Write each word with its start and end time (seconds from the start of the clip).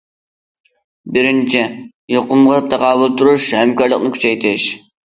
بىرىنچى، 1.17 1.63
يۇقۇمغا 2.15 2.59
تاقابىل 2.73 3.17
تۇرۇش 3.23 3.49
ھەمكارلىقىنى 3.61 4.17
كۈچەيتىش. 4.19 4.73